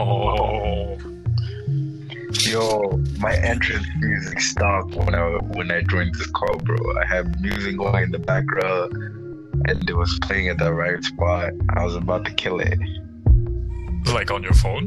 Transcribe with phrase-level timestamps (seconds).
[0.00, 0.96] Oh.
[2.42, 5.24] Yo, my entrance music stopped when I
[5.56, 6.76] when I joined this call, bro.
[7.00, 8.92] I had music going in the background,
[9.66, 11.50] and it was playing at the right spot.
[11.74, 12.78] I was about to kill it.
[14.14, 14.86] Like on your phone?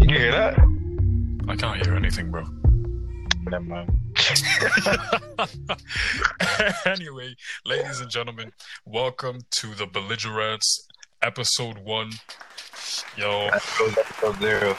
[0.00, 0.58] Can you hear that?
[1.46, 2.42] I can't hear anything, bro.
[3.44, 3.96] Never mind.
[6.86, 8.50] anyway, ladies and gentlemen,
[8.84, 10.88] welcome to the Belligerents
[11.24, 12.10] episode one.
[13.16, 14.76] Yo, Episode, episode zero.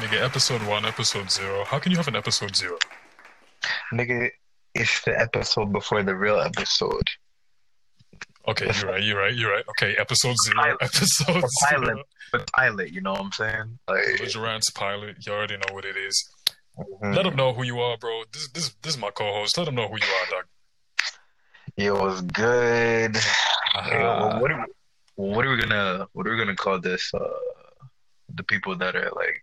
[0.00, 1.64] nigga, episode one, episode zero.
[1.64, 2.76] How can you have an episode zero?
[3.92, 4.30] Nigga,
[4.74, 7.06] it's the episode before the real episode.
[8.48, 9.64] Okay, you're right, you're right, you're right.
[9.70, 10.78] Okay, episode zero, Pilot.
[10.82, 11.80] episode The zero.
[11.82, 12.06] pilot.
[12.32, 13.78] The pilot, you know what I'm saying?
[13.88, 15.16] Like, Belligerents pilot.
[15.26, 16.28] You already know what it is.
[16.78, 17.14] mhm.
[17.14, 18.22] Let them know who you are, bro.
[18.32, 19.56] This, this, this is my co-host.
[19.58, 20.44] Let them know who you are, dog.
[21.76, 23.16] it was good.
[23.16, 23.88] Uh-huh.
[23.92, 24.72] Yeah, what are we,
[25.16, 27.12] what are we gonna what are we gonna call this?
[27.14, 27.28] Uh,
[28.34, 29.42] the people that are like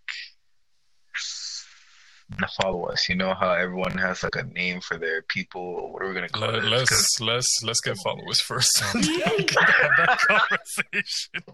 [2.36, 3.08] gonna follow us.
[3.10, 5.92] You know how everyone has like a name for their people.
[5.94, 6.64] What are we gonna call Let, it?
[6.66, 8.80] let's let's let's get followers first.
[8.84, 11.42] Have that conversation.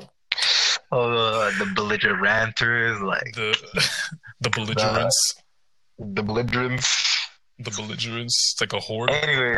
[0.91, 3.55] uh, the belligerenters, like The
[4.41, 5.35] the belligerents,
[5.99, 7.27] the belligerents.
[7.59, 8.53] the belligerents.
[8.53, 9.11] It's like a horde.
[9.11, 9.57] Anyways,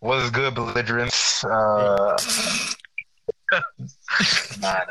[0.00, 1.44] what's good, belligerents?
[1.44, 2.16] Uh,
[4.60, 4.84] nah, nah.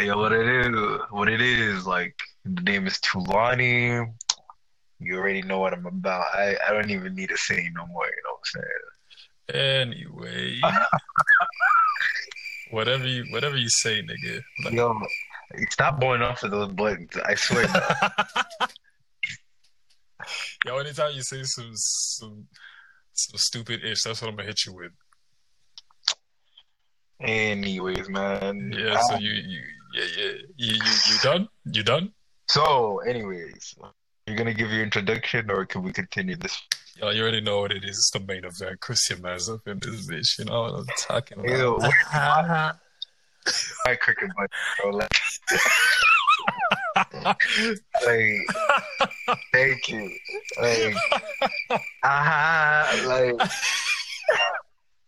[0.00, 4.12] Yo, what it is, what it is, like the name is Tulani.
[4.98, 6.24] You already know what I'm about.
[6.32, 8.06] I, I don't even need to say no more.
[8.06, 8.90] You know what I'm saying?
[9.90, 10.60] Anyway,
[12.70, 14.40] whatever you whatever you say, nigga.
[14.64, 14.98] Like- Yo,
[15.70, 17.10] stop going off of those buttons.
[17.24, 17.66] I swear.
[20.64, 22.46] Yo, anytime you say some some
[23.12, 24.92] some stupid ish, that's what I'm gonna hit you with.
[27.22, 28.72] Anyways, man.
[28.76, 29.00] Yeah.
[29.00, 29.60] So you you
[29.94, 31.48] yeah yeah you you, you done?
[31.64, 32.12] You done?
[32.48, 33.76] So, anyways,
[34.26, 36.60] you're gonna give your introduction, or can we continue this?
[36.96, 37.96] Yo, you already know what it is.
[37.96, 38.80] It's the main event.
[38.80, 40.38] Christian Maz up in this bitch.
[40.38, 41.48] You know what I'm talking about.
[41.50, 41.78] Ew,
[43.86, 44.48] My cricket button,
[44.80, 44.90] bro.
[44.90, 45.08] Like,
[48.06, 50.10] like, thank you.
[50.60, 50.94] Like,
[52.04, 53.50] ah, like.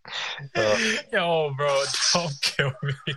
[1.12, 1.82] Yo, bro,
[2.12, 3.14] don't kill me.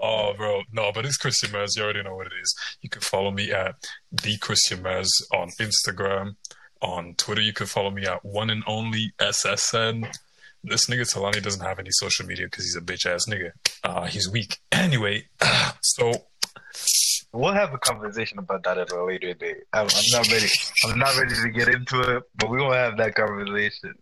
[0.00, 1.76] Oh, bro, no, but it's Christian Maz.
[1.76, 2.54] You already know what it is.
[2.80, 3.76] You can follow me at
[4.10, 6.36] the Christian Maz on Instagram.
[6.80, 10.12] On Twitter, you can follow me at one and only SSN.
[10.64, 13.52] This nigga Talani doesn't have any social media because he's a bitch ass nigga.
[13.84, 14.58] Uh, he's weak.
[14.72, 15.28] Anyway,
[15.82, 16.12] so
[17.32, 19.64] we'll have a conversation about that at a later date.
[19.72, 20.48] I'm, I'm not ready.
[20.84, 23.94] I'm not ready to get into it, but we're gonna have that conversation.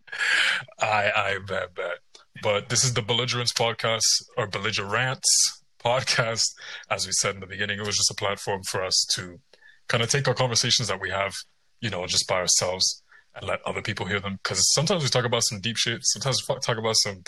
[0.81, 1.99] I I bet bet.
[2.43, 4.03] But this is the Belligerents podcast
[4.37, 6.53] or Belligerants podcast.
[6.91, 9.41] As we said in the beginning, it was just a platform for us to
[9.89, 11.35] kind of take our conversations that we have,
[11.81, 13.03] you know, just by ourselves
[13.35, 14.39] and let other people hear them.
[14.43, 17.23] Because sometimes we talk about some deep shit, sometimes we talk about some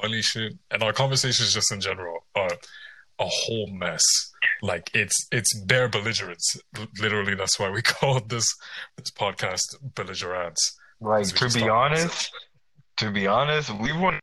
[0.00, 2.50] funny shit, and our conversations just in general are
[3.18, 4.02] a whole mess.
[4.62, 6.56] Like it's it's bare belligerence.
[7.00, 8.46] Literally, that's why we called this
[8.96, 10.76] this podcast Belligerants.
[11.00, 12.32] Like to be honest,
[12.98, 14.16] to be honest, we want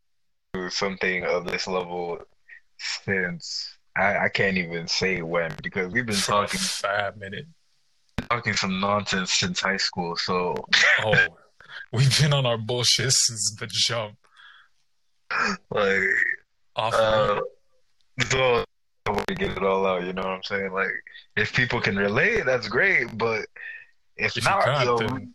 [0.54, 2.20] to do something of this level
[2.78, 7.48] since I, I can't even say when because we've been For talking five minutes,
[8.30, 10.16] talking some nonsense since high school.
[10.16, 10.56] So
[11.04, 11.28] Oh,
[11.92, 14.16] we've been on our bullshit since the jump.
[15.72, 16.02] like,
[16.76, 17.40] Off uh,
[18.30, 18.66] so
[19.36, 20.04] to get it all out.
[20.04, 20.72] You know what I'm saying?
[20.72, 20.92] Like,
[21.36, 23.18] if people can relate, that's great.
[23.18, 23.46] But
[24.18, 25.34] if, If not, yo, then-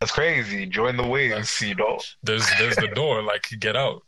[0.00, 0.66] that's crazy.
[0.66, 1.98] Join the waves, you know.
[2.22, 3.22] there's there's the door.
[3.32, 4.02] Like get out.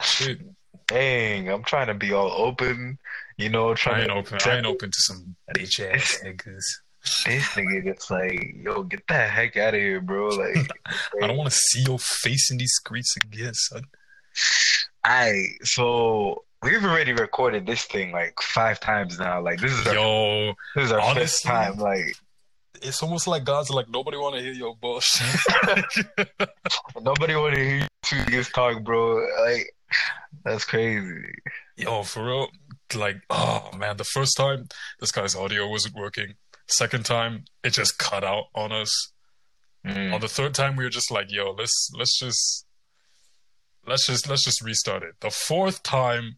[0.00, 0.40] Shit,
[0.86, 2.98] Dang, I'm trying to be all open.
[3.38, 4.38] You know, I trying ain't to open.
[4.44, 6.62] I ain't open to some bitch ass niggas.
[7.26, 10.28] This nigga gets like, yo, get the heck out of here, bro.
[10.28, 10.70] Like,
[11.22, 13.82] I don't want to see your face in these streets again, son.
[15.02, 19.40] I so we've already recorded this thing like five times now.
[19.40, 21.78] Like, this is our, Yo, this is our fifth time.
[21.78, 22.16] Like,
[22.82, 25.26] it's almost like God's like nobody want to hear your bullshit.
[27.00, 27.88] nobody want to hear
[28.30, 29.26] you talk, bro.
[29.44, 29.72] Like,
[30.44, 31.34] that's crazy.
[31.76, 32.48] Yo, for real.
[32.94, 34.68] Like, oh man, the first time
[35.00, 36.34] this guy's audio wasn't working.
[36.66, 39.12] Second time, it just cut out on us.
[39.86, 40.14] Mm.
[40.14, 42.66] On the third time, we were just like, yo, let's let's just
[43.86, 45.14] let's just let's just restart it.
[45.20, 46.36] The fourth time, I'm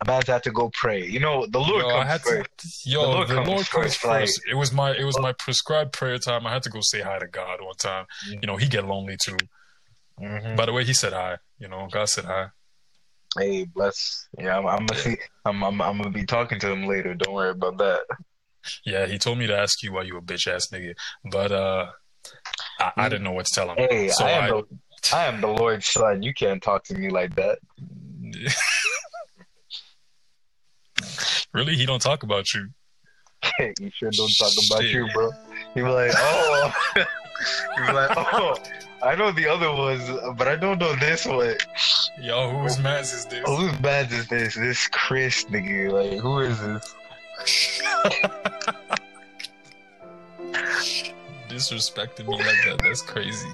[0.00, 1.04] about to have to go pray.
[1.06, 2.48] You know, the Lord yo, I comes had first.
[2.58, 5.18] to, yo, The the Lord Lord, comes comes first, like- It was my it was
[5.18, 6.46] my prescribed prayer time.
[6.46, 8.06] I had to go say hi to God one time.
[8.28, 8.42] Mm.
[8.42, 9.36] You know, he get lonely too.
[10.20, 10.56] Mhm.
[10.56, 11.38] By the way, he said hi.
[11.58, 12.46] You know, God said hi.
[13.38, 14.26] Hey, bless.
[14.38, 15.16] Yeah, I'm, I'm gonna see.
[15.44, 17.14] I'm, I'm, I'm gonna be talking to him later.
[17.14, 18.00] Don't worry about that.
[18.84, 20.94] Yeah, he told me to ask you why you a bitch ass nigga,
[21.30, 21.86] but uh,
[22.80, 23.76] I, I didn't know what to tell him.
[23.78, 24.62] Hey, so I am I, the
[25.16, 26.22] I am the Lord's son.
[26.22, 27.58] You can't talk to me like that.
[31.52, 32.68] really, he don't talk about you.
[33.58, 34.92] he sure don't talk about Shit.
[34.92, 35.30] you, bro.
[35.74, 36.72] He be like, oh.
[36.96, 38.56] he be like, oh.
[39.00, 40.02] I know the other ones,
[40.36, 41.54] but I don't know this one.
[42.20, 43.44] Yo, whose man's is this?
[43.46, 44.56] Whose bad is this?
[44.56, 45.92] This Chris nigga.
[45.92, 46.94] Like, who is this?
[51.48, 52.80] Disrespecting me like that.
[52.82, 53.48] That's crazy.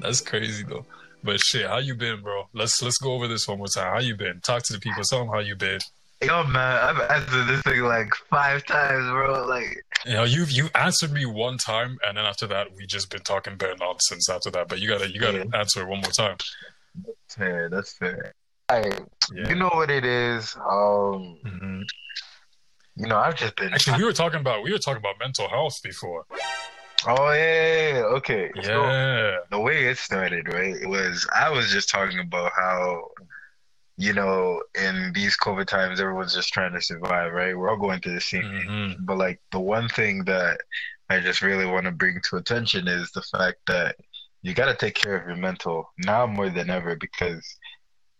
[0.00, 0.86] That's crazy though.
[1.24, 2.48] But shit, how you been, bro?
[2.52, 3.92] Let's let's go over this one more time.
[3.92, 4.40] How you been?
[4.40, 5.02] Talk to the people.
[5.04, 5.78] Tell them how you been.
[6.20, 6.56] Yo, man,
[6.96, 9.44] I've answered this thing like five times, bro.
[9.46, 13.10] Like, You know, you you answered me one time, and then after that, we just
[13.10, 14.68] been talking bare nonsense after that.
[14.68, 15.58] But you gotta you gotta Yeah.
[15.58, 16.36] answer it one more time.
[17.28, 17.68] fair.
[17.70, 18.34] That's fair.
[18.68, 18.90] Hey,
[19.32, 19.48] Yeah.
[19.48, 20.54] you know what it is?
[20.56, 21.84] Um, Mhm.
[22.96, 23.72] you know, I've just been.
[23.72, 26.26] Actually, we were talking about we were talking about mental health before.
[27.06, 28.04] Oh yeah, yeah, yeah.
[28.18, 28.50] okay.
[28.62, 29.38] So, Yeah.
[29.50, 33.08] the way it started, right, it was I was just talking about how,
[33.96, 37.56] you know, in these COVID times, everyone's just trying to survive, right?
[37.56, 38.68] We're all going through the same thing.
[38.68, 40.60] hmm But like the one thing that
[41.10, 43.96] I just really want to bring to attention is the fact that
[44.42, 47.44] you got to take care of your mental now more than ever because,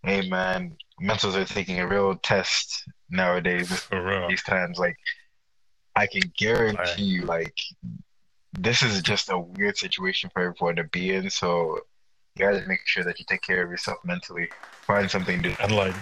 [0.02, 4.29] hey man, mentals are taking a real test nowadays For real.
[4.29, 4.79] these times.
[4.79, 4.96] Like,
[5.96, 7.55] I can guarantee you, like,
[8.52, 11.31] this is just a weird situation for everyone to be in.
[11.31, 11.81] So,
[12.34, 14.49] you gotta make sure that you take care of yourself mentally.
[14.87, 15.94] Find something to And like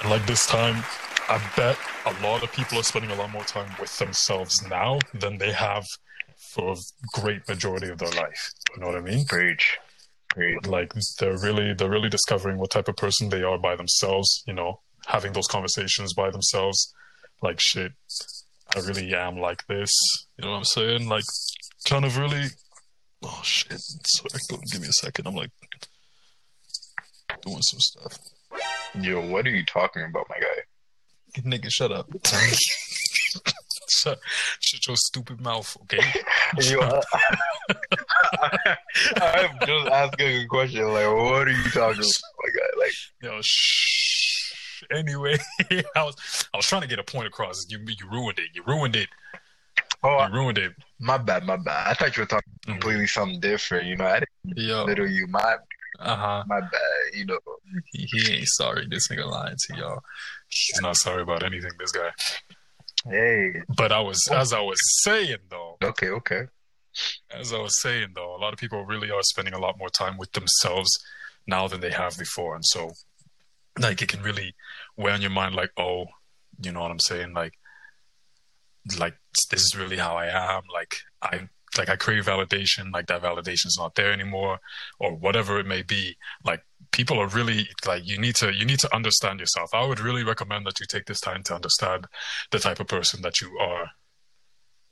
[0.00, 0.82] and like this time,
[1.28, 1.76] I bet
[2.06, 5.52] a lot of people are spending a lot more time with themselves now than they
[5.52, 5.84] have
[6.54, 8.52] for a great majority of their life.
[8.74, 9.26] You know what I mean?
[9.26, 9.78] Preach.
[10.30, 10.64] Preach.
[10.66, 14.52] like they're really they're really discovering what type of person they are by themselves you
[14.52, 16.94] know having those conversations by themselves
[17.42, 17.90] like shit
[18.76, 19.90] i really am like this
[20.36, 21.24] you know what i'm saying like
[21.86, 22.46] kind of really
[23.22, 24.40] oh shit sorry
[24.70, 25.50] give me a second i'm like
[27.42, 28.18] doing some stuff
[29.00, 31.40] Yo, what are you talking about, my guy?
[31.42, 32.08] nigga shut up
[33.88, 34.18] shut,
[34.58, 36.00] shut your stupid mouth okay
[36.60, 37.00] Yo, I,
[39.20, 40.82] I'm just asking a question.
[40.88, 42.70] Like, what are you talking about, my guy?
[42.78, 44.29] Like, Yo, shh.
[44.92, 45.36] Anyway,
[45.96, 47.64] I was I was trying to get a point across.
[47.68, 48.48] You you ruined it.
[48.54, 49.08] You ruined it.
[50.02, 50.72] oh, You ruined it.
[50.98, 51.88] my bad, my bad.
[51.88, 53.86] I thought you were talking completely something different.
[53.86, 54.84] You know, I didn't Yo.
[54.84, 55.26] little you.
[55.28, 55.56] My,
[55.98, 56.44] Uh huh.
[56.46, 57.14] my bad.
[57.14, 57.38] You know.
[57.92, 58.86] He, he ain't sorry.
[58.88, 60.00] This nigga lying to y'all.
[60.48, 61.70] He's not sorry about anything.
[61.78, 62.10] This guy.
[63.08, 63.62] Hey.
[63.76, 65.76] But I was as I was saying though.
[65.82, 66.42] Okay, okay.
[67.30, 69.88] As I was saying though, a lot of people really are spending a lot more
[69.88, 70.90] time with themselves
[71.46, 72.90] now than they have before, and so
[73.80, 74.54] like it can really
[74.96, 75.54] weigh on your mind.
[75.54, 76.06] Like, oh,
[76.60, 77.32] you know what I'm saying?
[77.32, 77.54] Like,
[78.98, 79.14] like
[79.50, 80.62] this is really how I am.
[80.72, 81.48] Like I
[81.78, 82.92] like I crave validation.
[82.92, 84.58] Like that validation's not there anymore,
[84.98, 86.16] or whatever it may be.
[86.44, 86.62] Like
[86.92, 89.70] people are really like you need to you need to understand yourself.
[89.72, 92.06] I would really recommend that you take this time to understand
[92.50, 93.90] the type of person that you are.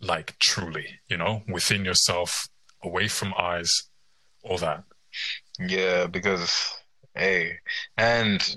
[0.01, 2.49] Like truly, you know, within yourself,
[2.85, 3.73] away from eyes,
[4.45, 4.85] all that.
[5.59, 6.73] Yeah, because
[7.17, 7.59] hey,
[7.97, 8.57] and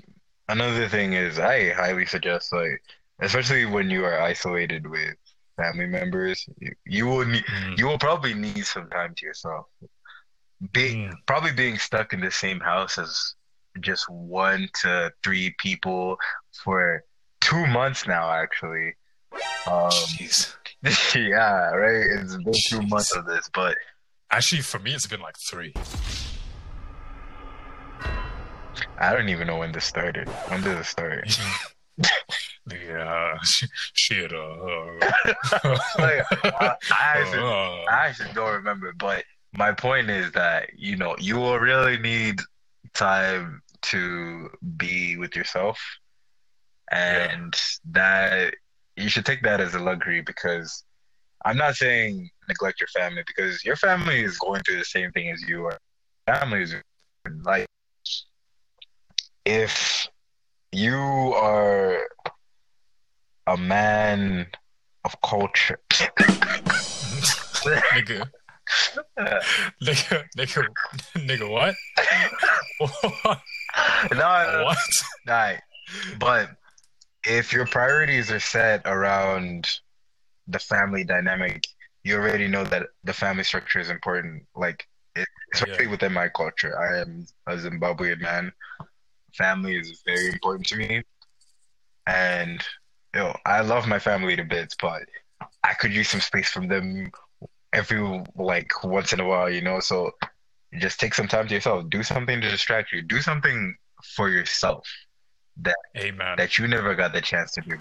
[0.52, 2.82] another thing is, I highly suggest like,
[3.20, 5.14] especially when you are isolated with
[5.56, 7.78] family members, you, you will need, Mm.
[7.78, 9.66] you will probably need some time to yourself.
[10.72, 13.34] Being probably being stuck in the same house as
[13.80, 16.16] just one to three people
[16.62, 17.02] for
[17.40, 18.94] two months now, actually.
[19.66, 20.54] Um, Jeez.
[21.16, 22.06] yeah, right.
[22.20, 22.88] It's been two Jeez.
[22.90, 23.76] months of this, but
[24.30, 25.74] Actually, for me, it's been like three.
[29.02, 30.28] I don't even know when this started.
[30.46, 31.36] When did it start?
[32.70, 33.36] yeah,
[33.94, 34.32] shit.
[34.32, 34.86] Uh,
[35.98, 40.96] Like, I, I actually, uh, I actually don't remember, but my point is that you
[40.96, 42.38] know you will really need
[42.94, 45.80] time to be with yourself,
[46.92, 48.54] and that
[48.96, 50.84] you should take that as a luxury because
[51.44, 55.28] I'm not saying neglect your family because your family is going through the same thing
[55.30, 55.78] as you are.
[56.26, 56.76] Family is
[57.42, 57.66] like
[59.44, 60.08] if
[60.72, 61.98] you are
[63.46, 64.46] a man
[65.04, 65.78] of culture.
[67.62, 68.30] nigga,
[69.82, 70.66] nigga, nigga,
[71.16, 71.74] nigga, what?
[74.12, 74.78] no, no, what?
[75.26, 75.60] Right.
[76.18, 76.50] But
[77.26, 79.68] if your priorities are set around
[80.48, 81.66] the family dynamic,
[82.04, 84.44] you already know that the family structure is important.
[84.54, 84.86] Like,
[85.54, 85.90] especially Yeah.
[85.90, 88.52] within my culture, I am a Zimbabwean man.
[89.36, 91.02] Family is very important to me,
[92.06, 92.62] and
[93.14, 95.02] you know, I love my family to bits, but
[95.62, 97.10] I could use some space from them
[97.72, 99.80] every like once in a while, you know.
[99.80, 100.12] So
[100.78, 101.88] just take some time to yourself.
[101.90, 103.02] Do something to distract you.
[103.02, 103.76] Do something
[104.16, 104.86] for yourself
[105.58, 106.34] that Amen.
[106.38, 107.76] that you never got the chance to do.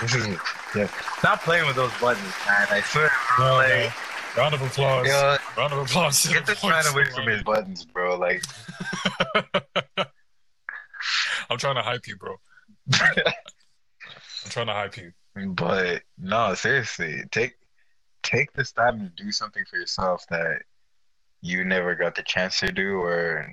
[0.00, 0.26] This is
[0.74, 0.88] yeah.
[1.18, 2.66] Stop playing with those buttons, man.
[2.70, 3.10] I swear.
[3.38, 3.92] No, like, man.
[4.36, 5.06] Round of applause.
[5.06, 6.26] you know, Round of applause.
[6.28, 8.16] get this man away from his buttons, bro.
[8.16, 8.44] Like,
[11.50, 12.36] I'm trying to hype you, bro.
[12.94, 15.12] I'm trying to hype you.
[15.54, 17.54] but no, seriously, take
[18.22, 20.62] take this time to do something for yourself that
[21.42, 23.52] you never got the chance to do or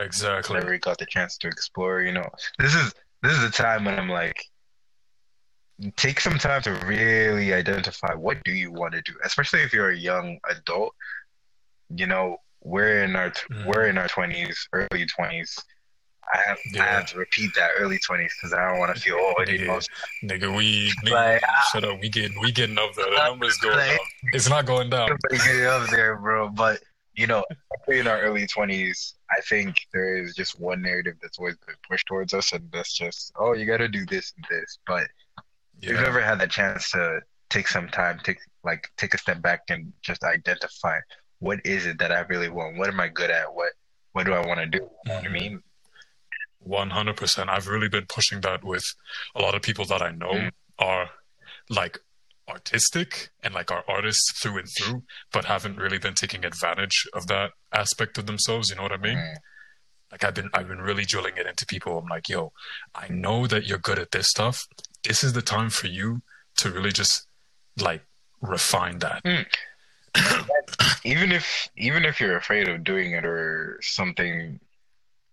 [0.00, 0.58] Exactly.
[0.58, 2.00] never got the chance to explore.
[2.00, 4.42] You know, this is this is the time when I'm like,
[5.96, 9.90] take some time to really identify what do you want to do, especially if you're
[9.90, 10.94] a young adult.
[11.90, 13.66] You know, we're in our Mhm.
[13.66, 15.56] we're in our twenties, early twenties.
[16.34, 19.16] I have I have to repeat that early twenties because I don't want to feel
[19.16, 19.80] old anymore.
[20.24, 21.42] Nigga, we nigga, Like,
[21.72, 22.00] shut up.
[22.00, 23.04] We getting we getting up there.
[23.10, 24.00] The numbers going like- up.
[24.32, 25.10] It's not going down.
[25.32, 26.48] Everybody get up there, bro.
[26.48, 26.80] But
[27.14, 27.44] you know,
[27.88, 32.06] in our early twenties, I think there is just one narrative that's always been pushed
[32.06, 34.78] towards us, and that's just, oh, you got to do this and this.
[34.86, 35.06] But
[35.80, 39.40] if you've never had the chance to take some time, take like take a step
[39.40, 40.98] back and just identify
[41.38, 42.76] what is it that I really want.
[42.78, 43.54] What am I good at?
[43.54, 43.70] What
[44.12, 44.78] what do I want to do?
[44.78, 45.32] You know what I Mhm.
[45.32, 45.62] mean?
[46.66, 47.48] One hundred percent.
[47.48, 48.84] I've really been pushing that with
[49.36, 50.50] a lot of people that I know Mm.
[50.78, 51.10] are
[51.70, 52.00] like
[52.48, 57.26] artistic and like are artists through and through, but haven't really been taking advantage of
[57.28, 58.68] that aspect of themselves.
[58.70, 59.16] You know what I mean?
[59.16, 59.36] Mm.
[60.10, 61.98] Like I've been I've been really drilling it into people.
[61.98, 62.52] I'm like, yo,
[62.94, 64.66] I know that you're good at this stuff.
[65.04, 66.22] This is the time for you
[66.56, 67.26] to really just
[67.78, 68.02] like
[68.40, 69.22] refine that.
[71.04, 74.58] even if even if you're afraid of doing it or something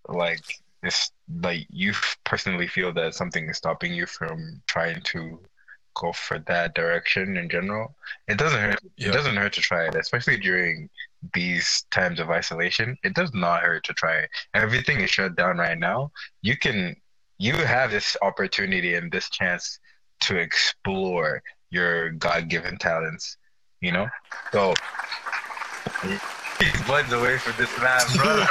[0.07, 0.43] like
[0.83, 1.11] this
[1.41, 1.93] like you
[2.25, 5.39] personally feel that something is stopping you from trying to
[5.95, 7.95] go for that direction in general?
[8.27, 9.09] It doesn't hurt Yeah.
[9.09, 10.89] it doesn't hurt to try it especially during
[11.33, 12.97] these times of isolation.
[13.03, 14.29] It does not hurt to try it.
[14.53, 16.11] Everything is shut down right now.
[16.41, 16.95] You can
[17.39, 19.79] you have this opportunity and this chance
[20.21, 23.37] to explore your god-given talents
[23.83, 24.07] you know?
[24.51, 24.73] So
[26.57, 28.45] Keep buttons away from this man, bro.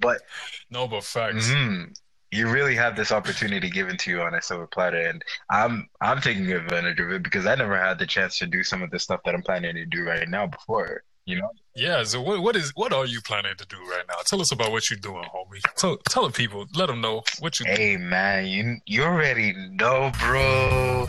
[0.00, 0.22] but
[0.70, 1.48] no, but facts.
[1.48, 1.94] mhm,
[2.30, 6.20] you really have this opportunity given to you on a silver platter, and I'm I'm
[6.20, 8.98] taking advantage of it because I never had the chance to do some of the
[8.98, 11.02] stuff that I'm planning to do right now before.
[11.24, 12.02] You know, Yeah.
[12.02, 14.16] So what what is what are you planning to do right now?
[14.26, 15.60] Tell us about what you're doing, homie.
[15.76, 16.66] Tell tell the people.
[16.74, 17.66] Let them know what you.
[17.66, 21.06] hey man, you you already know, bro.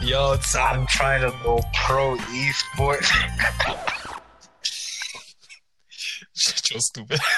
[0.00, 3.10] Yo, I'm trying to go pro esports.
[6.46, 7.20] Shut your stupid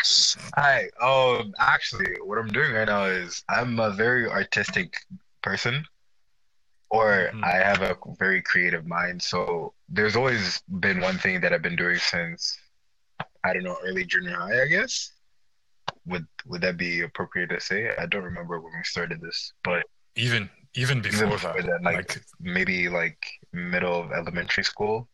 [0.00, 0.36] ass.
[0.56, 0.88] Hi.
[1.00, 1.52] Um.
[1.58, 4.94] Actually, what I'm doing right now is I'm a very artistic
[5.42, 5.84] person,
[6.90, 7.44] or Mhm.
[7.44, 9.22] I have a very creative mind.
[9.22, 12.56] So there's always been one thing that I've been doing since
[13.44, 14.62] I don't know early junior high.
[14.62, 15.12] I guess.
[16.06, 17.90] Would Would that be appropriate to say?
[17.96, 19.82] I don't remember when we started this, but
[20.14, 23.18] Even even before, even before that, that, like, like maybe like
[23.52, 25.08] middle of elementary school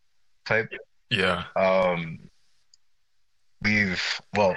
[0.45, 0.69] type.
[1.09, 1.45] yeah.
[1.55, 2.19] Um.
[3.65, 4.55] We've well.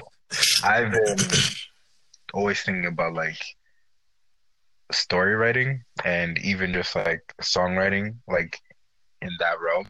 [0.63, 1.17] I've been
[2.35, 3.39] always thinking about like
[4.93, 8.61] story writing and even just like songwriting, like
[9.23, 9.89] in that realm.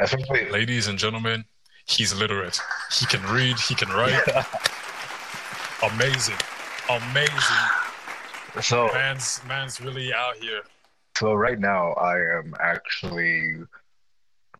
[0.00, 1.44] Especially, Ladies and gentlemen,
[1.86, 2.60] he's literate.
[2.92, 3.56] He can read.
[3.60, 4.20] He can write.
[5.94, 6.36] Amazing,
[6.88, 7.56] amazing.
[8.60, 10.62] so Man's man's really out here.
[11.16, 13.58] so right now I am actually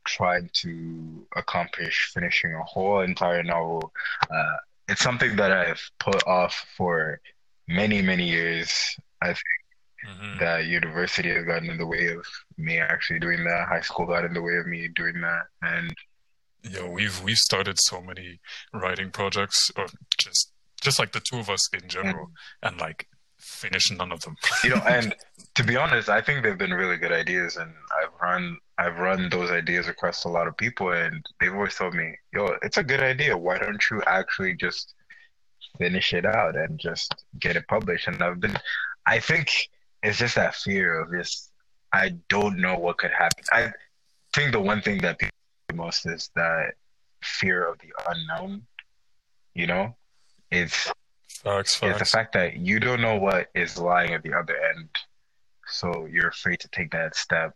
[0.05, 3.93] trying to accomplish finishing a whole entire novel.
[4.31, 4.57] Uh,
[4.89, 7.21] it's something that I've put off for
[7.69, 8.97] many many years.
[9.23, 9.35] I
[10.05, 10.41] Mhm.
[10.41, 13.69] that university has gotten in the way of me actually doing that.
[13.69, 15.95] High school got in the way of me doing that, and
[16.65, 18.41] Yo, we've we've started so many
[18.73, 19.87] writing projects, or
[20.19, 22.33] just just like the two of us in general,
[22.63, 23.09] and like
[23.43, 24.37] finished none of them.
[24.65, 25.15] you know, and
[25.57, 29.29] to be honest, I think they've been really good ideas, and I've run I've run
[29.29, 32.85] those ideas across a lot of people, and they've always told me, "Yo, it's a
[32.85, 33.37] good idea.
[33.37, 34.95] Why don't you actually just
[35.79, 38.57] finish it out and just get it published?" And I've been,
[39.07, 39.49] I think
[40.03, 41.51] it's just that fear of just
[41.93, 43.45] I don't know what could happen.
[43.53, 43.73] I
[44.33, 45.33] think the one thing that people
[45.69, 46.75] the most is that
[47.23, 48.63] fear of the unknown.
[49.55, 49.97] You know,
[50.51, 50.91] it's
[51.43, 54.89] Facts, it's the fact that you don't know what is lying at the other end,
[55.67, 57.55] so you're afraid to take that step,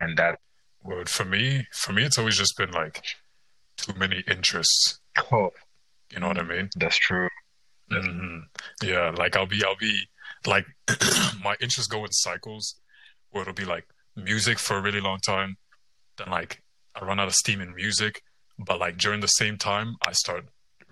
[0.00, 0.38] and that
[0.82, 3.04] Word for me, for me, it's always just been like
[3.76, 4.98] too many interests.
[5.30, 5.50] Oh,
[6.10, 6.70] You know what I mean?
[6.76, 7.28] that's true.
[7.90, 8.38] hmm
[8.82, 10.08] Yeah, like I'll be, I'll be
[10.46, 10.66] like,
[11.44, 12.76] my interests go in cycles
[13.30, 15.56] where it'll be like music for a really long time.
[16.16, 16.62] Then like
[16.94, 18.22] I run out of steam in music,
[18.58, 20.46] but like during the same time, I start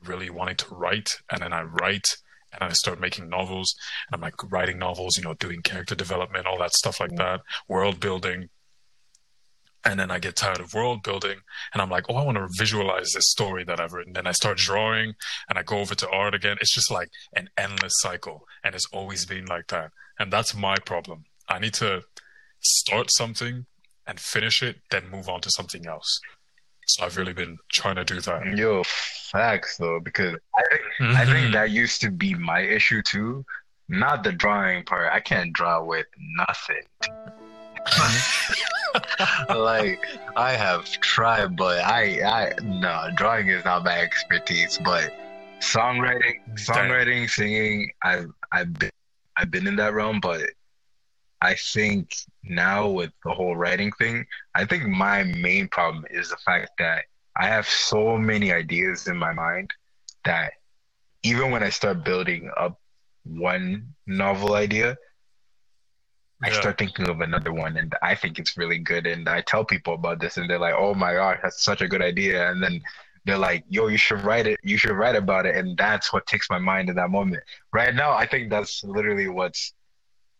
[0.05, 2.07] really wanting to write, and then I write,
[2.53, 3.75] and I start making novels,
[4.07, 7.19] and I'm like writing novels, you know, doing character development, all that stuff like mm.
[7.19, 8.49] that, world building.
[9.85, 11.39] And then I get tired of world building,
[11.73, 14.13] and I'm like, oh, I want to visualize this story that I've written.
[14.13, 15.15] Then I start drawing,
[15.49, 16.59] and I go over to art again.
[16.61, 19.93] It's just like an endless cycle, and it's always been like that.
[20.19, 21.25] And that's my problem.
[21.49, 22.03] I need to
[22.61, 23.67] start something
[24.07, 26.21] and finish it, then move on to something else.
[26.89, 28.57] So I've really been trying to do that.
[28.57, 31.53] Yo, facts though, because I think I think Mhm.
[31.53, 33.45] that used to be my issue too.
[33.91, 35.13] Not the drawing part.
[35.13, 36.83] I can't draw with nothing.
[39.51, 40.01] like
[40.37, 44.79] I have tried, but I I no drawing is not my expertise.
[44.83, 45.13] But
[45.61, 48.91] songwriting, songwriting, singing, I've I've been
[49.37, 50.41] I've been in that realm, but
[51.41, 56.37] I think now with the whole writing thing, I think my main problem is the
[56.39, 57.05] fact that
[57.37, 59.73] I have so many ideas in my mind
[60.25, 60.55] that
[61.23, 62.81] even when I start building up
[63.25, 64.97] one novel idea,
[66.43, 69.07] I start thinking of another one and I think it's really good.
[69.07, 71.89] And I tell people about this and they're like, oh my gosh, that's such a
[71.89, 72.51] good idea.
[72.51, 72.81] And then
[73.25, 74.59] they're like, yo, you should write it.
[74.63, 75.57] You should write about it.
[75.57, 77.43] And that's what takes my mind in that moment.
[77.73, 79.75] Right now, I think that's literally what's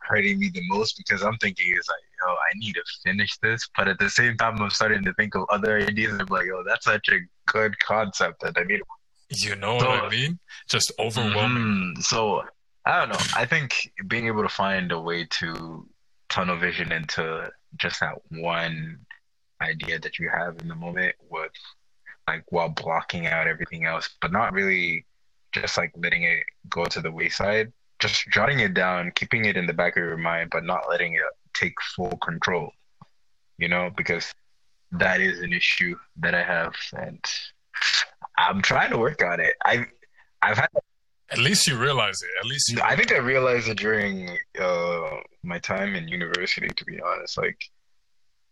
[0.01, 3.69] hurting me the most because I'm thinking is like, yo, I need to finish this.
[3.77, 6.17] But at the same time, I'm starting to think of other ideas.
[6.19, 8.81] I'm like, yo, that's such a good concept that I need
[9.31, 10.39] You know what I mean?
[10.69, 11.95] Just overwhelming.
[11.97, 12.03] Mhm.
[12.03, 12.45] So
[12.85, 13.27] I don't know.
[13.37, 15.87] I think being able to find a way to
[16.29, 19.01] tunnel vision into just that one
[19.61, 21.53] idea that you have in the moment with
[22.27, 25.05] like while blocking out everything else, but not really
[25.53, 27.73] just like letting it go to the wayside.
[27.99, 31.15] Just jotting it down, keeping it in the back of your mind, but not letting
[31.15, 31.23] it
[31.55, 32.71] take full control.
[33.59, 34.33] You know, because
[34.93, 37.23] that is an issue that I have and
[38.39, 39.55] I'm trying to work on it.
[39.65, 39.87] I
[40.43, 40.69] I've had
[41.31, 42.31] At least you realize it.
[42.41, 45.11] At least you I think I realized it during uh,
[45.43, 47.37] my time in university, to be honest.
[47.37, 47.61] Like,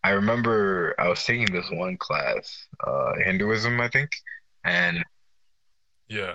[0.05, 4.11] I remember I was taking this one class, uh, Hinduism, I think,
[4.65, 5.05] and
[6.09, 6.35] Yeah.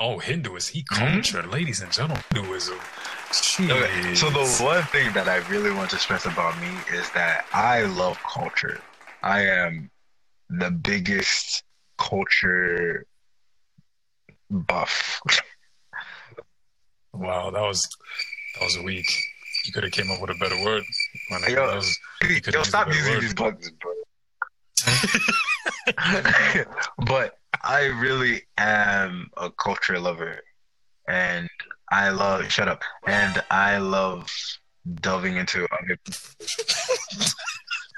[0.00, 0.72] Oh, Hinduism.
[0.72, 1.12] He mm-hmm.
[1.12, 2.24] culture, ladies and gentlemen.
[2.32, 2.78] Hinduism.
[3.60, 7.44] Okay, so the one thing that I really want to stress about me is that
[7.52, 8.80] I love culture.
[9.22, 9.90] I am
[10.48, 11.62] the biggest
[11.98, 13.06] culture
[14.50, 15.20] buff.
[17.12, 17.88] Wow, that was
[18.54, 19.12] that was weak.
[19.66, 20.84] You could have came up with a better word.
[21.32, 21.66] Nigga, Yo.
[21.66, 23.22] that was- You Yo, stop using word.
[23.22, 23.92] these buttons, bro.
[27.04, 27.39] but
[27.70, 30.40] I really am a culture lover,
[31.06, 31.48] and
[31.92, 34.28] I love shut up, and I love
[34.96, 35.96] delving into other.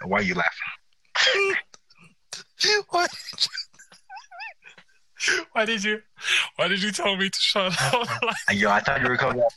[0.05, 1.55] Why are you laughing?
[2.91, 3.07] Why?
[5.53, 6.03] Why did you?
[6.57, 8.09] Why did you tell me to shut up?
[8.53, 9.41] Yo, I thought you were coming.
[9.41, 9.53] At,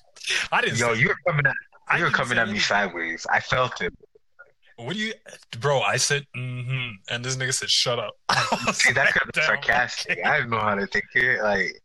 [0.50, 0.80] I didn't.
[0.80, 3.28] yo, you were coming at you were coming at me sideways.
[3.30, 3.94] I felt it.
[4.78, 5.14] What do you,
[5.60, 5.80] bro?
[5.82, 8.14] I said, mm-hmm, and this nigga said, "Shut up."
[8.74, 10.20] See, that could be sarcastic.
[10.26, 11.42] I don't know how to take it.
[11.42, 11.82] Like,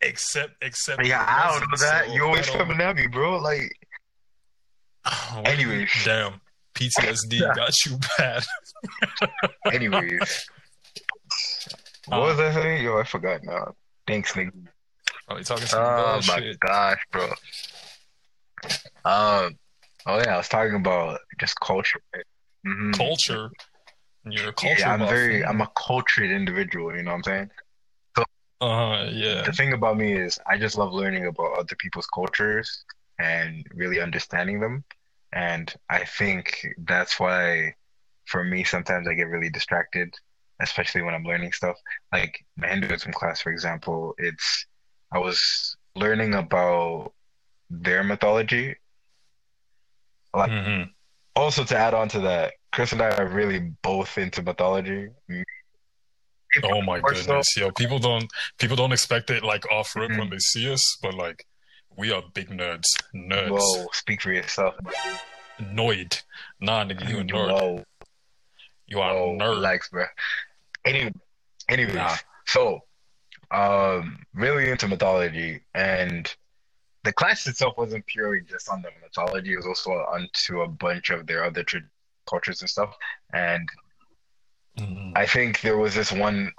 [0.00, 1.04] Except, except.
[1.04, 2.06] yeah, I don't know that.
[2.06, 3.38] so You always coming at me, bro.
[3.38, 3.72] Like,
[5.06, 5.90] Oh, Anyways.
[6.04, 6.40] damn,
[6.74, 8.44] PTSD got you bad.
[9.72, 10.46] anyways.
[12.06, 12.84] What Uh, was I saying?
[12.84, 13.74] Yo, I forgot now.
[14.06, 14.52] Thanks, nigga.
[15.28, 17.28] Oh, you talking some Oh my gosh, bro.
[19.04, 19.58] Um.
[20.08, 22.00] Oh yeah, I was talking about just culture.
[22.66, 22.96] Mhm.
[22.96, 23.50] Culture.
[24.24, 24.76] You're a culture.
[24.78, 25.10] Yeah, I'm buff.
[25.10, 25.44] very.
[25.44, 26.96] I'm a cultured individual.
[26.96, 27.50] You know what I'm saying?
[28.60, 29.42] Uh, yeah.
[29.42, 32.84] The thing about me is, I just love learning about other people's cultures
[33.20, 34.82] and really understanding them.
[35.32, 37.74] And I think that's why,
[38.24, 40.12] for me, sometimes I get really distracted,
[40.60, 41.76] especially when I'm learning stuff.
[42.12, 44.66] Like my Hinduism class, for example, it's
[45.12, 47.12] I was learning about
[47.70, 48.74] their mythology.
[50.34, 50.82] Like, hmm
[51.36, 55.08] also to add on to that, Chris and I are really both into mythology.
[56.64, 57.70] Oh my so- goodness, yo!
[57.70, 60.18] People don't people don't expect it like off rip Mhm.
[60.18, 61.46] when they see us, but like
[61.96, 64.74] we are big nerds, nerds, Whoa, speak for yourself.
[65.60, 66.22] noid.
[66.60, 67.52] Nah, nigga, you a nerd.
[67.52, 67.84] Whoa.
[68.86, 69.50] You are a Oh, nerd.
[69.56, 70.06] relax, bro.
[70.84, 71.12] Anyway,
[71.68, 72.16] anyways, Nah.
[72.46, 72.80] so
[73.50, 76.34] um, really into mythology, and
[77.08, 81.08] the class itself wasn't purely just on the mythology; it was also onto a bunch
[81.08, 81.80] of their other tra-
[82.28, 82.94] cultures and stuff.
[83.32, 83.66] And
[84.78, 85.16] Mhm.
[85.16, 86.52] I think there was this one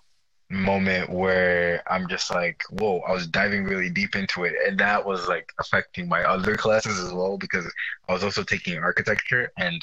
[0.49, 4.55] moment where I'm just like, whoa, I was diving really deep into it.
[4.67, 7.71] And that was like affecting my other classes as well because
[8.07, 9.51] I was also taking architecture.
[9.57, 9.79] And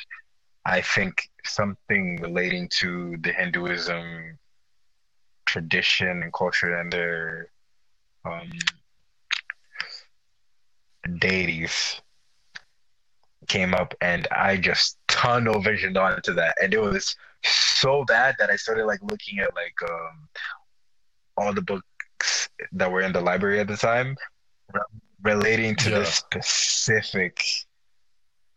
[0.65, 4.37] I think something relating to the Hinduism
[5.47, 7.51] tradition and culture and their
[8.25, 8.51] um,
[11.07, 12.01] deities
[13.49, 13.95] came up.
[14.01, 16.55] And I just tunnel visioned onto that.
[16.63, 20.29] And it was so bad that I started like looking at like um
[21.37, 24.17] all the books that were in the library at the time
[24.73, 24.81] re-
[25.23, 25.99] relating to Yeah.
[25.99, 27.41] this specific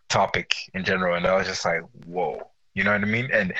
[0.09, 2.41] topic in general and I was just like whoa
[2.73, 3.53] you know what I mean and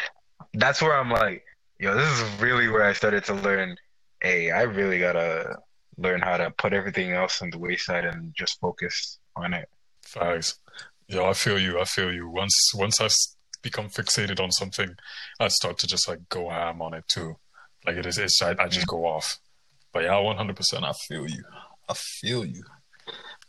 [0.53, 1.43] that's where I'm like
[1.79, 3.75] yo this is really where I started to learn
[4.21, 5.57] hey I really gotta
[5.99, 9.69] learn how to put everything else on the wayside and just focus on it
[10.09, 10.57] Facts.
[11.07, 11.79] Yeah, I feel you.
[11.79, 12.27] I feel you.
[12.27, 13.15] Once once I've
[13.61, 14.95] become fixated on something,
[15.39, 17.37] I start to just like go ham on it too.
[17.85, 18.89] Like it is, it's I, I just mm.
[18.89, 19.39] go off.
[19.93, 20.83] But yeah, one hundred percent.
[20.83, 21.43] I feel you.
[21.87, 22.63] I feel you.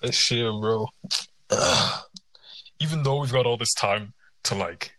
[0.02, 0.88] This shit, bro.
[1.48, 2.02] Ugh.
[2.78, 4.92] Even though we've got all this time to like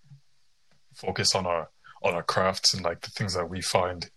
[0.96, 1.70] focus on our
[2.04, 4.10] on our crafts and like the things that we find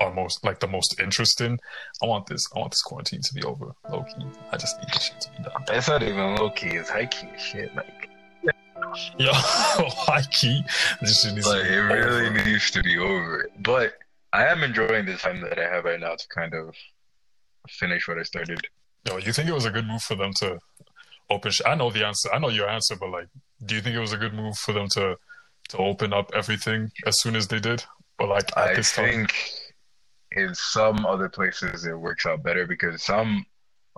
[0.00, 1.58] are most like the most interesting,
[2.02, 2.46] I want this.
[2.54, 3.72] I want this quarantine to be over.
[3.90, 4.26] Low key.
[4.52, 5.64] I just need this shit to be done.
[5.68, 8.08] it's not even low key it's high key shit like
[9.18, 10.62] Yo, high key.
[11.00, 12.44] This shit needs Like to it be really over.
[12.44, 13.48] needs to be over.
[13.60, 13.94] But
[14.32, 16.74] I am enjoying the time that I have right now to kind of
[17.68, 18.60] finish what I started.
[19.06, 20.58] Yo, you think it was a good move for them to
[21.30, 21.50] open?
[21.50, 22.32] Sh- I know the answer.
[22.32, 23.28] I know your answer, but like,
[23.64, 25.16] do you think it was a good move for them to
[25.70, 27.82] to open up everything as soon as they did,
[28.18, 29.26] But like at I this time?
[30.32, 33.44] In some other places it works out better because some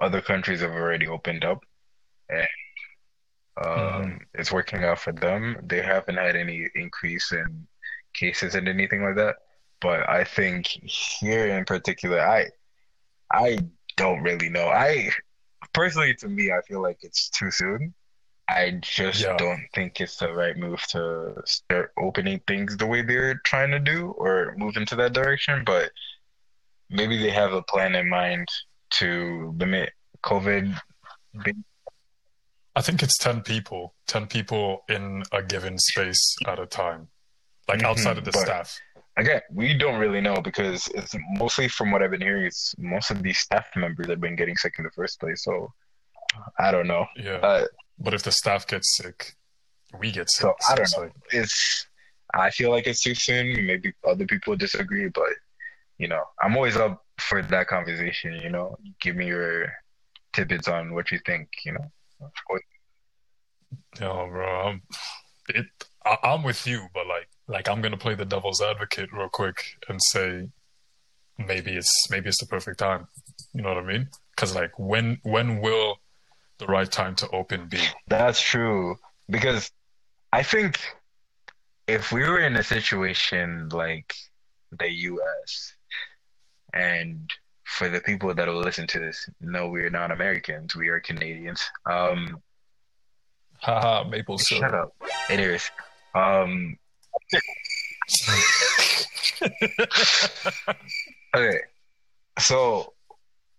[0.01, 1.65] other countries have already opened up
[2.31, 2.49] and
[3.57, 4.21] um, Mhm.
[4.35, 5.57] it's working out for them.
[5.65, 7.67] They haven't had any increase in
[8.15, 9.37] cases and anything like that.
[9.81, 12.47] But I think here in particular, I
[13.33, 13.59] I
[13.97, 14.69] don't really know.
[14.69, 15.11] I
[15.75, 17.95] personally, to me, I feel like it's too soon.
[18.49, 19.37] I just Yeah.
[19.37, 23.79] don't think it's the right move to start opening things the way they're trying to
[23.81, 25.65] do or move into that direction.
[25.65, 25.93] But
[26.91, 28.49] maybe they have a plan in mind
[28.91, 29.91] to limit
[30.25, 30.77] COVID.
[32.77, 37.09] I think it's ten people, ten people in a given space at a time,
[37.69, 38.79] like outside of the staff.
[39.17, 43.11] Again, we don't really know because it's mostly from what I've been hearing, it's most
[43.11, 45.43] of these staff members have been getting sick in the first place.
[45.43, 45.73] So
[46.59, 47.07] I don't know.
[47.17, 47.67] Yeah, Uh,
[47.99, 49.35] but if the staff gets sick,
[49.99, 50.43] we get sick.
[50.43, 51.03] So, I don't it's know.
[51.05, 51.87] like- it's
[52.35, 53.67] I feel like it's too soon.
[53.67, 55.31] Maybe other people disagree, but
[55.99, 58.35] you know, I'm always up for that conversation.
[58.43, 59.73] You know, give me your
[60.33, 61.49] tidbits on what you think.
[61.65, 61.93] You know,
[64.01, 64.83] Yo, bro, I'm,
[65.49, 65.67] it,
[66.05, 69.65] I, I'm with you, but like, like I'm gonna play the devil's advocate real quick
[69.89, 70.49] and say
[71.39, 73.09] maybe it's maybe it's the perfect time.
[73.53, 74.09] You know what I mean?
[74.35, 75.97] Because like, when when will
[76.59, 77.81] the right time to open be?
[78.07, 78.97] that's true
[79.29, 79.71] because
[80.33, 80.79] I think
[81.87, 84.15] if we were in a situation like
[84.79, 85.75] the U.S.
[86.75, 87.31] and
[87.65, 90.75] for the people that will listen to this, no, we are not Americans.
[90.75, 91.63] We are Canadians.
[91.87, 92.41] Um,
[93.61, 94.63] Haha, maple syrup.
[94.63, 94.95] shut up.
[95.29, 95.71] Anyways,
[96.15, 96.77] um,
[101.37, 101.59] Okay,
[102.39, 102.93] so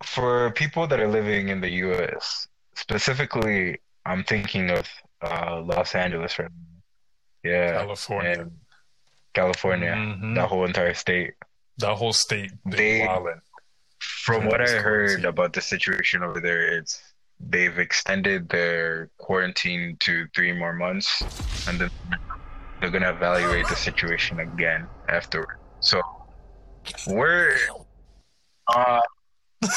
[0.03, 4.87] for people that are living in the US, specifically, I'm thinking of
[5.21, 7.49] uh, Los Angeles right now.
[7.49, 8.49] Yeah, California.
[9.33, 10.35] California, Mhm.
[10.35, 11.33] that whole entire state.
[11.79, 13.07] That whole state, They-.
[14.01, 17.01] From what I heard about the situation over there, it's
[17.39, 21.21] they've extended their quarantine to three more months,
[21.67, 21.89] and then
[22.79, 25.57] they're gonna evaluate the situation again afterward.
[25.81, 26.01] So
[27.07, 27.57] we're
[28.73, 29.01] uh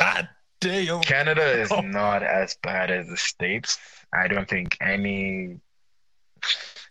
[0.00, 0.28] God
[0.60, 1.00] damn.
[1.02, 1.80] Canada is Oh.
[1.80, 3.78] not as bad as the States.
[4.12, 5.58] I don't think any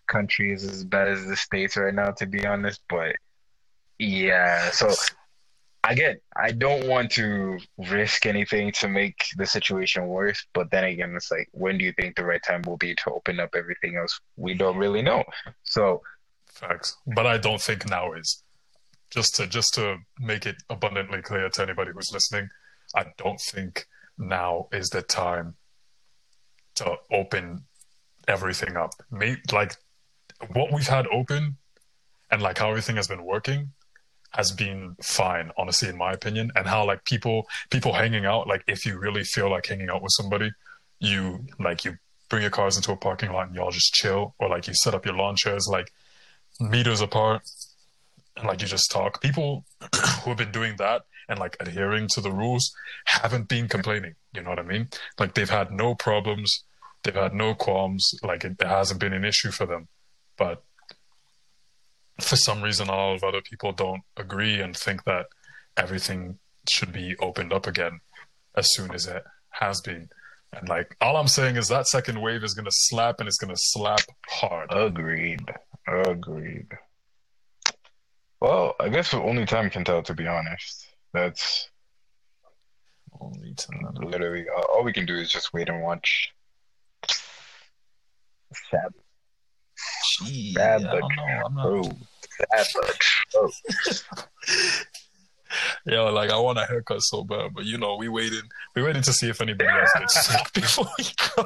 [0.08, 2.82] country is as bad as the States right now, to be honest.
[2.90, 3.16] But
[4.00, 4.94] yeah, so
[5.84, 10.46] again, I don't want to risk anything to make the situation worse.
[10.54, 13.12] But then again, it's like, when do you think the right time will be to
[13.12, 14.20] open up everything else?
[14.38, 15.24] We don't really know.
[15.64, 16.02] So
[16.54, 16.98] Facts.
[17.08, 18.44] But I don't think now is.
[19.10, 22.50] Just to just to make it abundantly clear to anybody who's listening,
[22.96, 23.86] I don't think
[24.18, 25.56] now is the time
[26.76, 27.66] to open
[28.28, 28.92] everything up.
[29.52, 29.76] Like
[30.54, 31.58] what we've had open
[32.32, 33.72] and like how everything has been working
[34.34, 36.52] has been fine, honestly, in my opinion.
[36.56, 40.02] And how like people people hanging out, like if you really feel like hanging out
[40.02, 40.52] with somebody,
[41.00, 41.98] you like you
[42.30, 44.94] bring your cars into a parking lot and y'all just chill, or like you set
[44.94, 45.92] up your lawn chairs like
[46.60, 47.42] meters apart
[48.38, 49.22] and like you just talk.
[49.22, 49.66] People
[50.24, 52.74] who have been doing that and like adhering to the rules
[53.06, 54.16] haven't been complaining.
[54.34, 54.90] You know what I mean?
[55.20, 56.64] Like they've had no problems,
[57.04, 58.14] they've had no qualms.
[58.24, 59.88] Like it, it hasn't been an issue for them.
[60.38, 60.64] But
[62.22, 65.28] for some reason, a lot of other people don't agree and think that
[65.78, 68.00] everything should be opened up again
[68.56, 70.10] as soon as it has been.
[70.54, 73.56] And like all I'm saying is that second wave is gonna slap and it's gonna
[73.58, 74.72] slap hard.
[74.72, 75.42] Agreed.
[75.88, 76.68] Agreed.
[78.40, 80.04] Well, I guess only time can tell.
[80.04, 81.70] To be honest, that's
[83.20, 83.94] Only time.
[83.96, 86.32] literally all all we can do is just wait and watch.
[88.70, 88.94] Sad,
[90.22, 91.42] Gee, sad I but don't know.
[91.46, 91.98] I'm not.
[92.74, 93.54] but.
[95.86, 98.44] Yo, like I want a haircut so bad, but you know, we waited.
[98.76, 101.04] We waited to see if anybody else gets sick before we
[101.36, 101.46] go.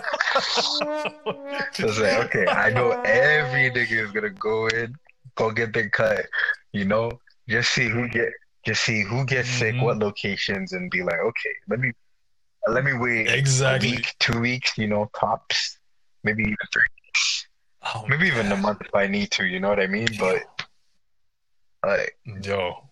[2.01, 4.95] Like, okay, I know every nigga is gonna go in,
[5.35, 6.25] go get their cut,
[6.71, 7.11] you know,
[7.49, 8.29] just see who get,
[8.65, 9.83] just see who gets sick, Mhm.
[9.83, 11.91] what locations, and be like, okay, let me,
[12.67, 13.89] let me wait Exactly.
[13.89, 15.79] a week, two weeks, you know, tops,
[16.23, 16.83] maybe even three,
[17.95, 20.07] Oh, maybe even a month if I need to, you know what I mean?
[20.19, 20.43] But
[21.85, 22.89] like, Yo,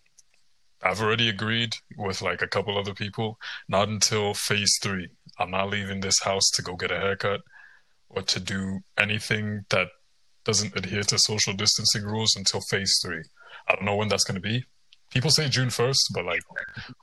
[0.84, 3.38] I've already agreed with like a couple other people.
[3.68, 5.10] Not until phase three.
[5.40, 7.42] I'm not leaving this house to go get a haircut
[8.10, 9.88] or to do anything that
[10.44, 13.24] doesn't adhere to social distancing rules until phase three.
[13.68, 14.64] I don't know when that's going to be.
[15.12, 16.42] People say June 1st, but like,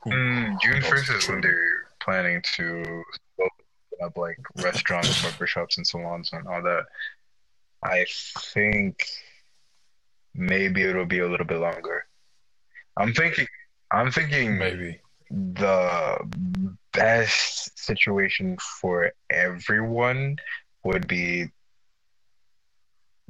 [0.03, 3.03] who, mm, June first is when they're planning to
[3.39, 6.85] open up like restaurants, barbershops, and salons and all that.
[7.83, 8.05] I
[8.53, 9.05] think
[10.33, 12.05] maybe it'll be a little bit longer.
[12.97, 13.47] I'm thinking.
[13.91, 14.99] I'm thinking maybe.
[15.29, 16.17] the
[16.93, 20.37] best situation for everyone
[20.83, 21.47] would be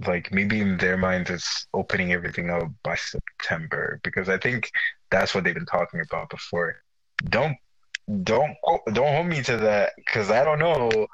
[0.08, 4.72] like maybe in their minds it's opening everything up by September because I think
[5.12, 6.84] that's what they've been talking about before.
[7.30, 7.58] Don't
[8.24, 8.56] don't
[8.92, 11.08] don't hold me to that because I don't know.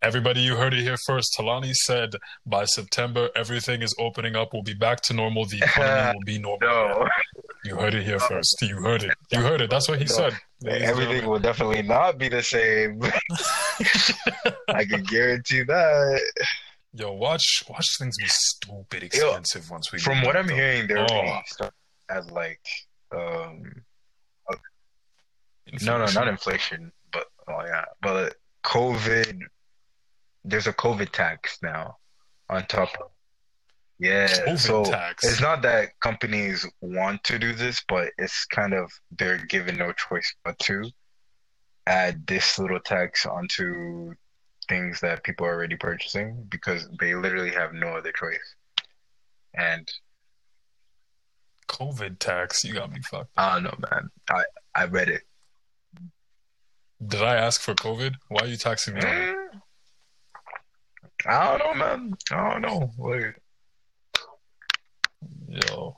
[0.00, 1.34] Everybody, you heard it here first.
[1.38, 2.10] Talani said
[2.46, 4.52] by September, everything is opening up.
[4.52, 5.44] We'll be back to normal.
[5.46, 6.68] The economy will be normal.
[6.68, 7.08] No,
[7.64, 8.62] You heard it here first.
[8.62, 9.12] You heard it.
[9.32, 9.70] You heard it.
[9.70, 10.12] That's what he No.
[10.14, 10.34] said.
[10.66, 13.00] Everything will definitely not be the same.
[14.68, 16.20] I can guarantee that.
[16.94, 20.54] Yo, watch watch things be stupid expensive once we From what I'm though.
[20.54, 21.40] hearing, they're Oh.
[22.08, 22.60] as like
[23.12, 23.62] um
[25.82, 29.42] No, no, not inflation, but oh yeah, but COVID.
[30.48, 31.96] There's a COVID tax now
[32.48, 32.90] on top.
[33.00, 33.10] Of,
[33.98, 35.24] yeah, COVID so tax.
[35.24, 39.92] it's not that companies want to do this, but it's kind of they're given no
[39.92, 40.90] choice but to
[41.86, 44.14] add this little tax onto
[44.68, 48.54] things that people are already purchasing because they literally have no other choice.
[49.54, 49.88] And
[51.68, 52.64] COVID tax.
[52.64, 53.30] You got me fucked.
[53.36, 54.08] I don't know, man.
[54.30, 55.22] I I read it.
[57.06, 58.14] Did I ask for COVID?
[58.28, 59.00] Why are you taxing me?
[59.00, 59.37] Mm.
[61.28, 62.14] I don't know, man.
[62.32, 62.90] I don't know.
[62.98, 63.40] Like,
[65.48, 65.96] Yo,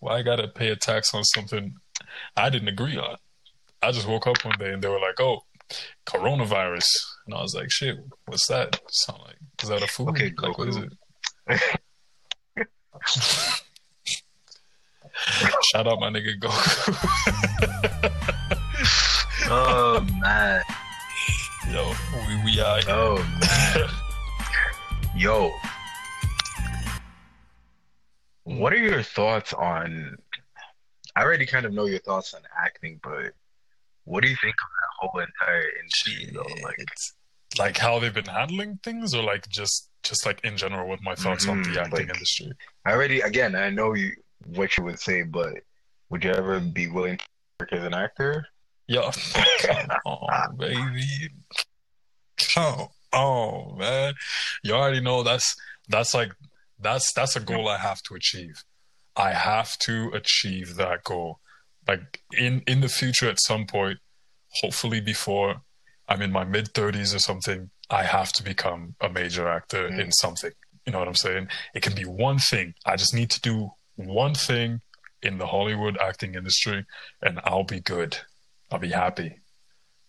[0.00, 1.74] why I gotta pay a tax on something
[2.36, 3.16] I didn't agree on?
[3.82, 5.40] I just woke up one day and they were like, "Oh,
[6.06, 6.88] coronavirus,"
[7.26, 10.08] and I was like, "Shit, what's that?" Sound like is that a food?
[10.10, 10.92] Okay, like what is it?
[15.72, 16.94] Shout out my nigga Goku.
[19.50, 20.62] oh man,
[21.70, 21.92] Yo,
[22.26, 22.80] we we are.
[22.88, 23.88] oh man,
[25.16, 25.52] yo.
[28.44, 30.16] What are your thoughts on?
[31.14, 33.32] I already kind of know your thoughts on acting, but
[34.04, 36.30] what do you think of that whole entire industry?
[36.32, 37.12] Though, like, It's
[37.58, 41.14] like how they've been handling things, or like just just like in general, what my
[41.14, 42.50] thoughts on Mhm, the acting like- industry.
[42.86, 44.12] I already again, I know you
[44.46, 45.52] what you would say, but
[46.08, 47.24] would you ever be willing to
[47.60, 48.46] work as an actor?
[48.88, 49.10] Yo,
[49.60, 51.28] come on, baby,
[52.54, 54.14] come on, man.
[54.62, 55.54] You already know that's
[55.88, 56.32] that's like
[56.80, 58.64] that's that's a goal I have to achieve.
[59.16, 61.40] I have to achieve that goal.
[61.86, 63.98] Like in in the future, at some point,
[64.62, 65.56] hopefully before
[66.08, 70.00] I'm in my mid thirties or something, I have to become a major actor Mm.
[70.00, 70.52] in something.
[70.86, 71.48] You know what I'm saying?
[71.74, 72.72] It can be one thing.
[72.86, 74.80] I just need to do one thing
[75.22, 76.86] in the Hollywood acting industry,
[77.20, 78.18] and I'll be good.
[78.70, 79.36] I'll be happy.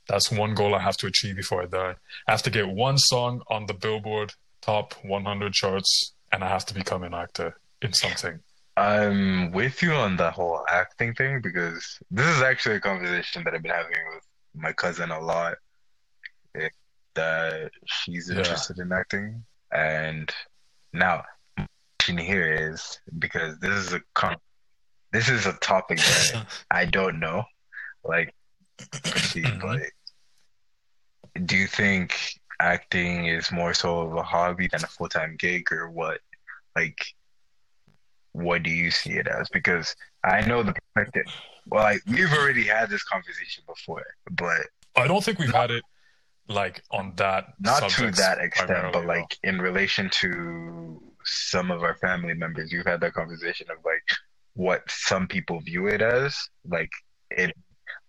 [0.07, 1.95] That's one goal I have to achieve before I die.
[2.27, 6.65] I have to get one song on the Billboard top 100 charts, and I have
[6.67, 8.39] to become an actor in something.
[8.75, 13.53] I'm with you on that whole acting thing because this is actually a conversation that
[13.53, 14.23] I've been having with
[14.55, 15.55] my cousin a lot.
[16.55, 16.69] eh,
[17.13, 18.37] That she's Yeah.
[18.39, 20.33] interested in acting, and
[20.93, 21.23] now
[21.99, 24.37] question here is because this is a con-
[25.11, 27.43] this is a topic that I don't know.
[28.03, 28.33] Like,
[29.61, 29.81] But
[31.45, 32.15] do you think
[32.59, 36.19] acting is more so of a hobby than a full time gig, or what?
[36.75, 37.05] Like,
[38.33, 39.49] what do you see it as?
[39.49, 41.25] Because I know the perspective.
[41.67, 45.83] Well, like we've already had this conversation before, but I don't think we've had it
[46.47, 48.91] like on that not to that extent.
[48.91, 53.77] But like in relation to some of our family members, we've had that conversation of
[53.85, 54.03] like
[54.55, 56.35] what some people view it as,
[56.67, 56.89] like
[57.29, 57.55] it,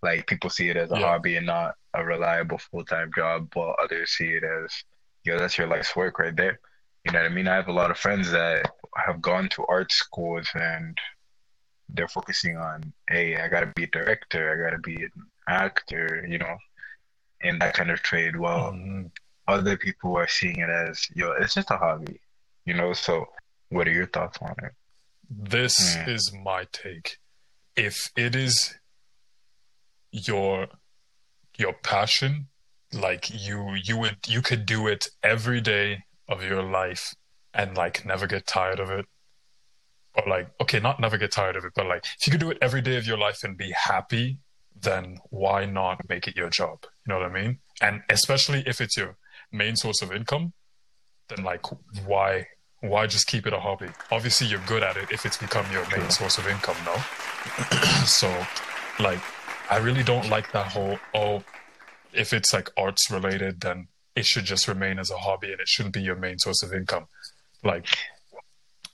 [0.01, 1.07] like people see it as a Yeah.
[1.07, 4.83] hobby and not a reliable full time job, while others see it as,
[5.23, 6.59] yo, that's your life's work right there.
[7.05, 7.47] You know what I mean?
[7.47, 10.97] I have a lot of friends that have gone to art schools and
[11.89, 15.11] they're focusing on, hey, I gotta be a director, I gotta be an
[15.47, 16.57] actor, you know,
[17.41, 18.35] in that kind of trade.
[18.35, 19.11] Well, Mhm.
[19.47, 22.21] other people are seeing it as, yo, it's just a hobby,
[22.65, 22.93] you know?
[22.93, 23.25] So,
[23.69, 24.73] what are your thoughts on it?
[25.29, 26.09] This Hmm.
[26.09, 27.17] is my take.
[27.75, 28.77] If it is
[30.11, 30.67] your
[31.57, 32.47] your passion,
[32.93, 37.15] like you you would you could do it every day of your life
[37.53, 39.05] and like never get tired of it.
[40.15, 42.51] Or like okay, not never get tired of it, but like if you could do
[42.51, 44.39] it every day of your life and be happy,
[44.79, 46.79] then why not make it your job?
[47.05, 47.59] You know what I mean?
[47.81, 49.17] And especially if it's your
[49.51, 50.53] main source of income,
[51.29, 51.65] then like
[52.05, 52.47] why
[52.81, 53.87] why just keep it a hobby?
[54.11, 56.95] Obviously, you're good at it if it's become your main source of income, no?
[58.05, 58.27] so,
[58.99, 59.21] like,
[59.71, 61.43] I really don't like that whole, oh,
[62.13, 65.67] if it's like arts related, then it should just remain as a hobby and it
[65.69, 67.05] shouldn't be your main source of income.
[67.63, 67.85] Like,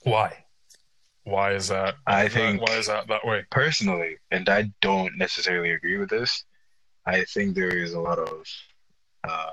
[0.04, 0.44] why?
[1.24, 1.96] Why is that?
[2.06, 3.44] I think- Why is that that way?
[3.50, 6.44] Personally, and I don't necessarily agree with this,
[7.04, 8.46] I think there is a lot of
[9.24, 9.50] uh,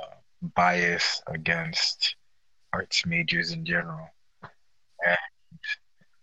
[0.53, 2.15] bias against
[2.71, 4.09] arts majors in general.
[5.03, 5.17] And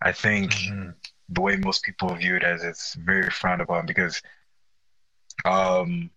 [0.00, 0.94] I think Mhm.
[1.28, 4.22] the way most people view it as it's very frowned upon because
[5.44, 6.10] um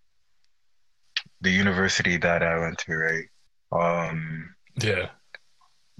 [1.40, 3.24] the university that I went to, right?
[3.72, 5.10] Um Yeah.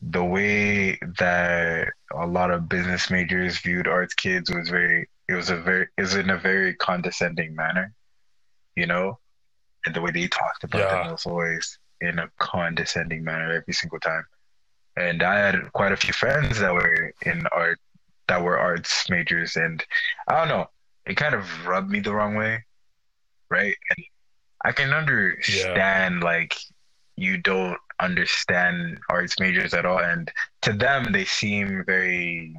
[0.03, 5.51] the way that a lot of business majors viewed arts kids was very it was
[5.51, 7.93] a very it was in a very condescending manner,
[8.77, 9.19] you know?
[9.87, 11.03] And the way they talked about Yeah.
[11.03, 14.25] them was always in a condescending manner every single time.
[14.97, 17.79] And I had quite a few friends that were in art
[18.29, 19.85] that were arts majors and
[20.29, 20.67] I don't know,
[21.07, 22.65] it kind of rubbed me the wrong way.
[23.51, 23.77] Right?
[23.91, 24.05] And
[24.65, 26.57] I can understand like
[27.17, 30.31] you don't understand arts majors at all and
[30.63, 32.55] to them they seem very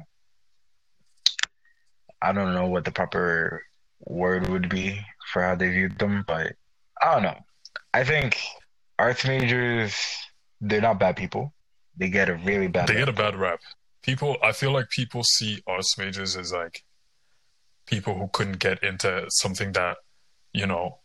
[2.20, 3.62] I don't know what the proper
[4.00, 5.00] word would be
[5.32, 6.54] for how they viewed them, but
[7.00, 7.38] I don't know.
[7.94, 8.36] I think
[8.98, 9.94] arts majors
[10.60, 11.54] they're not bad people.
[11.96, 13.06] They get a really bad They rap.
[13.06, 13.60] get a bad rap.
[14.02, 16.82] People, I feel like people see arts majors as like
[17.86, 19.98] people who couldn't get into something that,
[20.52, 20.98] you know,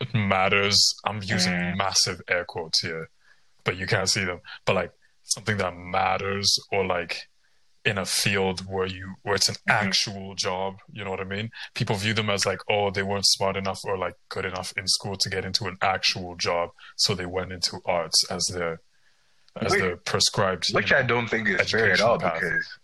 [0.00, 0.94] it matters.
[1.04, 1.76] I'm using Mm.
[1.76, 3.08] massive air quotes here,
[3.64, 4.40] but you can't see them.
[4.64, 7.28] But like something that matters or like
[7.84, 9.72] in a field where you where it's an Mhm.
[9.72, 11.50] actual job, you know what I mean?
[11.74, 14.86] People view them as like, oh, they weren't smart enough or like good enough in
[14.88, 18.80] school to get into an actual job, so they went into arts as their
[19.60, 20.68] as Which- their prescribed.
[20.68, 20.98] you which know.
[20.98, 22.34] I don't think is fair at all path.
[22.40, 22.78] because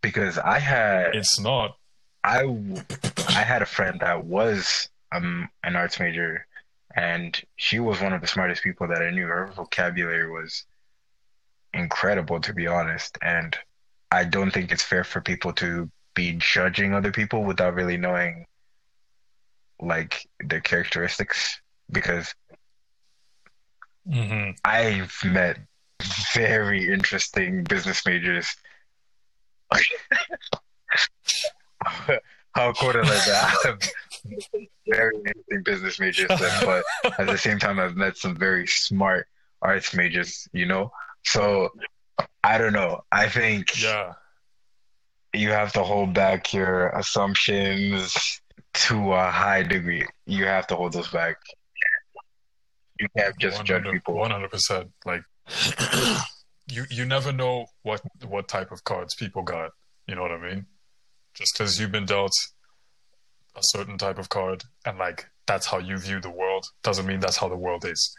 [0.00, 1.76] because I had It's not.
[2.24, 2.42] I
[3.34, 6.46] I had a friend that was um an arts major,
[6.94, 9.26] and she was one of the smartest people that I knew.
[9.26, 10.64] Her vocabulary was
[11.72, 13.18] incredible, to be honest.
[13.22, 13.56] And
[14.10, 18.46] I don't think it's fair for people to be judging other people without really knowing
[19.80, 22.34] like their characteristics, because
[24.06, 25.58] hmm I've met
[26.34, 28.54] very interesting business majors.
[32.52, 33.54] How cool like that?
[33.64, 33.78] I have
[34.88, 36.84] very interesting business majors, but
[37.18, 39.26] at the same time, I've met some very smart
[39.62, 40.48] arts majors.
[40.52, 40.90] You know,
[41.24, 41.70] so
[42.42, 43.02] I don't know.
[43.12, 44.14] I think Yeah.
[45.32, 48.40] you have to hold back your assumptions
[48.72, 50.06] to a high degree.
[50.26, 51.36] You have to hold those back.
[52.98, 54.14] You can't just judge people.
[54.14, 54.90] One hundred percent.
[55.06, 55.22] Like
[56.68, 59.70] you, you never know what what type of cards people got.
[60.06, 60.66] You know what I mean?
[61.34, 62.32] Just because you've been dealt
[63.56, 67.20] a certain type of card, and like that's how you view the world, doesn't mean
[67.20, 68.16] that's how the world is.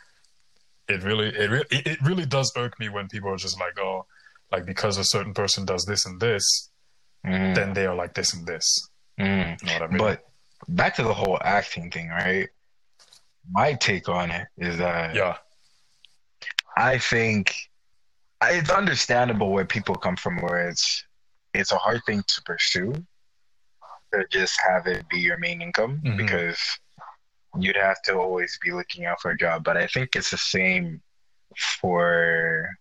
[0.88, 4.06] It really, it really, it really does irk me when people are just like, oh,
[4.52, 6.72] like because a certain person does this and this,
[7.26, 8.90] Mm, then they are like this and this.
[9.20, 9.62] mm.
[9.62, 9.98] You know what I mean?
[9.98, 10.28] But
[10.68, 12.50] back to the whole acting thing, right?
[13.50, 15.38] My take on it is that yeah,
[16.78, 17.54] I think
[18.44, 21.04] it's understandable where people come from, where it's
[21.54, 22.94] it's a hard thing to pursue
[24.14, 26.18] to just have it be your main income Mhm.
[26.18, 26.60] because
[27.60, 29.64] you'd have to always be looking out for a job.
[29.64, 31.02] But I think it's the same
[31.82, 32.78] for,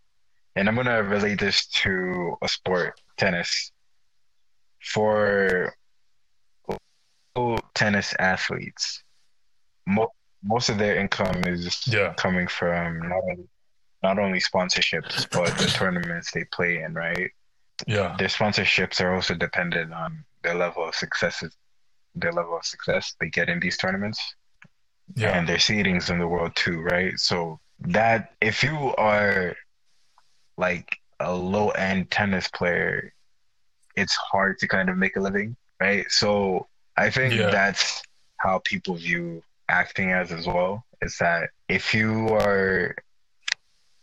[0.56, 3.72] and I'm gonna relate this to a sport, tennis.
[4.92, 5.74] For
[7.74, 9.02] tennis athletes,
[9.86, 10.12] mo-
[10.42, 12.14] most of their income is Yeah.
[12.14, 13.48] coming from not only,
[14.02, 17.30] not only sponsorships but the tournaments they play in, right?
[17.86, 18.16] Yeah.
[18.18, 21.44] Their sponsorships are also dependent on their level of success,
[22.14, 24.20] their level of success they get in these tournaments
[25.14, 25.36] Yeah.
[25.36, 27.18] and their seedings in the world too, right?
[27.18, 29.56] So that if you are
[30.56, 33.12] like a low end tennis player,
[33.96, 36.06] it's hard to kind of make a living, right?
[36.10, 37.50] So I think Yeah.
[37.50, 38.02] that's
[38.38, 40.84] how people view acting as as well.
[41.02, 42.94] Is that if you are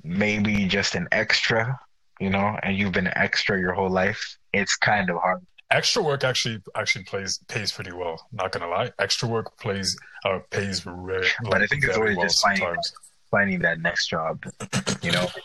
[0.04, 1.80] maybe just an extra,
[2.20, 5.46] you know, and you've been an extra your whole life, it's kind of hard.
[5.70, 8.26] Extra work actually actually plays pays pretty well.
[8.32, 12.26] Not gonna lie, extra work plays uh, pays re- But I think it's always well
[12.26, 12.94] just finding sometimes.
[13.30, 14.44] finding that next job,
[15.04, 15.28] you know.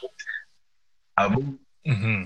[1.18, 2.22] Um, hmm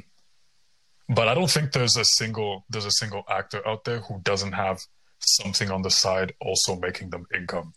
[1.09, 4.53] But I don't think there's a single there's a single actor out there who doesn't
[4.53, 4.80] have
[5.20, 7.72] something on the side also making them income.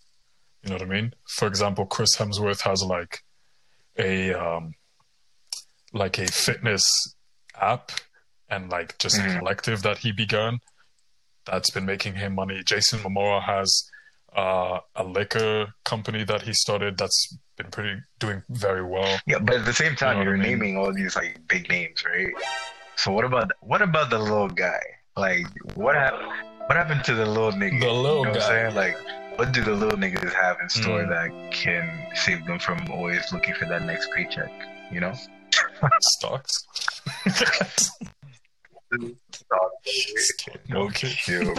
[0.63, 1.13] You know what I mean?
[1.27, 3.19] For example, Chris Hemsworth has like
[3.97, 4.73] a um
[5.93, 6.83] like a fitness
[7.59, 7.91] app
[8.49, 9.39] and like just a Mhm.
[9.39, 10.59] collective that he began
[11.45, 12.61] that's been making him money.
[12.63, 13.89] Jason Momoa has
[14.35, 19.19] uh, a liquor company that he started that's been pretty doing very well.
[19.25, 20.59] Yeah, but at the same time, you know you're I mean?
[20.59, 22.31] naming all these like big names, right?
[22.95, 24.79] So what about what about the little guy?
[25.17, 26.31] Like what happened?
[26.67, 27.79] What happened to the little nigga?
[27.81, 28.65] The little you know What guy.
[28.65, 28.75] I'm saying?
[28.75, 28.97] Like,
[29.39, 31.09] what do the little niggas have in store Mm.
[31.09, 34.51] that can save them from always looking for that next paycheck?
[34.91, 35.13] You know?
[36.01, 36.65] Stocks.
[40.71, 41.13] Okay.
[41.27, 41.53] Yo,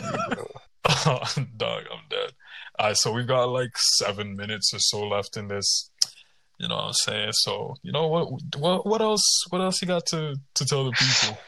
[1.56, 2.30] Dog, I'm dead.
[2.78, 5.90] All right, so we've got like seven minutes or so left in this.
[6.58, 7.32] You know what I'm saying?
[7.32, 8.28] So, you know what?
[8.56, 8.86] What?
[8.86, 9.24] What else?
[9.50, 11.38] What else you got to to tell the people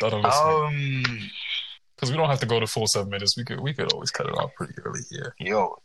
[0.00, 1.04] that are listening?
[1.06, 1.30] um,
[1.96, 3.36] Because we don't have to go to full seven minutes.
[3.36, 5.34] We could we could always cut it off pretty early here.
[5.38, 5.76] yo,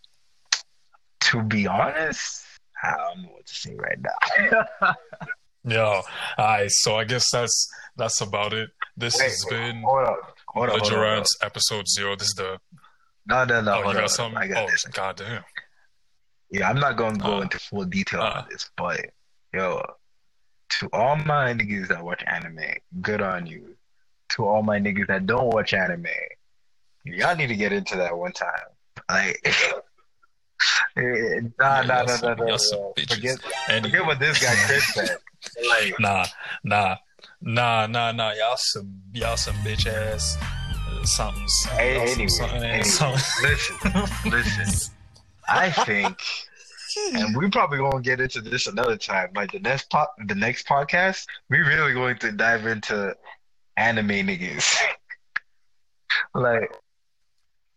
[1.22, 2.44] to be honest,
[2.84, 4.94] I don't know what to say right now.
[5.66, 5.84] Yeah.
[5.84, 6.04] All
[6.38, 6.70] right.
[6.72, 8.70] So I guess that's that's about it.
[8.98, 11.26] This Wait, has been hold up, hold up, hold up, hold up.
[11.42, 12.16] Episode zero.
[12.16, 12.60] This is the.
[13.28, 14.38] No, no, no, Oh, you got something?
[14.38, 14.86] I got Oh, this.
[14.86, 15.44] goddamn.
[16.52, 18.30] Yeah, I'm not gonna go Uh, into full detail uh.
[18.42, 19.02] on this, but
[19.54, 19.84] yo,
[20.70, 22.60] to all my niggas that watch anime,
[23.02, 23.76] good on you.
[24.30, 26.08] To all my niggas that don't watch anime,
[27.04, 28.50] y'all need to get into that one time.
[29.10, 29.40] Like,
[30.98, 32.58] eh, nah, nah, nah, nah, nah, nah.
[33.08, 33.40] Forget,
[33.82, 35.18] forget what this guy Chris said.
[35.70, 36.26] Like, Nah,
[36.64, 36.98] nah,
[37.42, 38.32] nah, nah, nah.
[38.34, 40.38] Y'all some, y'all some bitch ass.
[40.42, 41.66] Uh, something's.
[41.66, 43.50] Hey, y'all some anyway, something anyway, something.
[43.50, 44.96] listen, listen.
[45.48, 46.18] I think,
[47.14, 49.30] and we probably gonna get into this another time.
[49.36, 53.16] Like the next po- the next podcast, we really going to dive into
[53.78, 54.78] anime niggas.
[56.36, 56.72] like,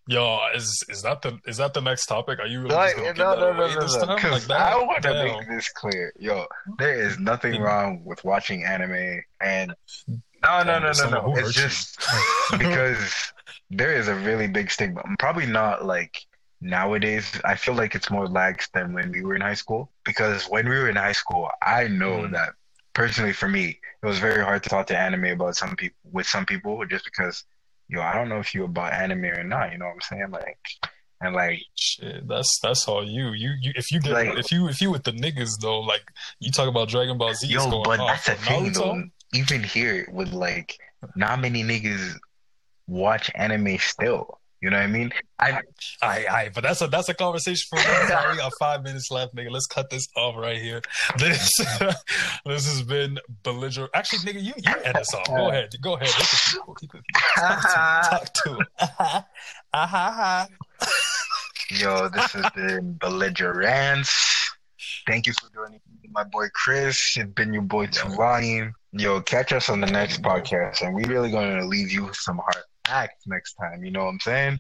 [0.09, 2.40] Yo, is is that the is that the next topic?
[2.40, 4.14] Are you really like no, no, no, no, no, this no.
[4.14, 4.50] Like?
[4.50, 6.12] I want to make this clear.
[6.18, 6.46] Yo,
[6.78, 7.64] there is nothing Mm.
[7.64, 9.74] wrong with watching anime, and
[10.42, 11.36] no, no, no, no, no.
[11.36, 12.00] It's just
[12.59, 13.32] because
[13.70, 15.03] there is a really big stigma.
[15.20, 16.18] Probably not like
[16.61, 17.30] nowadays.
[17.44, 19.92] I feel like it's more lax than when we were in high school.
[20.05, 22.32] Because when we were in high school, I know Mm.
[22.32, 22.50] that
[22.92, 26.26] personally for me, it was very hard to talk to anime about some people with
[26.26, 27.44] some people just because,
[27.93, 29.70] yo, I don't know if you about anime or not.
[29.70, 30.30] You know what I'm saying?
[30.30, 30.59] Like,
[31.20, 33.32] and like, Shit, that's that's all you.
[33.32, 36.03] You you if you get Like- if you if you with the niggas though, like
[36.40, 39.03] you talk about Dragon Ball Z, yo, going but that's the thing Naruto, though.
[39.34, 40.78] Even here with like,
[41.14, 42.16] not many niggas
[42.86, 44.38] watch anime still.
[44.62, 45.12] You know what I mean?
[45.40, 45.60] I
[46.02, 48.30] I, aye, but that's a that's a conversation for another time.
[48.30, 49.50] We got five minutes left, nigga.
[49.50, 50.80] Let's cut this off right here.
[51.18, 51.50] This
[52.46, 53.90] this has been belligerent.
[53.92, 55.26] Actually, nigga, you you end us off.
[55.26, 56.08] Go ahead, go ahead.
[56.08, 56.76] Look at people.
[56.80, 58.10] Look at.
[58.10, 58.66] Talk to him.
[58.78, 59.22] Talk to him.
[59.74, 59.96] Uh-huh.
[59.98, 60.46] Uh-huh.
[60.80, 60.86] Uh-huh.
[61.70, 64.52] Yo, this has been Belligerants.
[65.08, 67.16] Thank you for joining me, my boy Chris.
[67.16, 68.72] It's been your boy Tulani.
[68.92, 72.36] Yo, catch us on the next podcast, and we really gonna leave you with some
[72.36, 73.84] hard facts next time.
[73.84, 74.59] You know what I'm saying?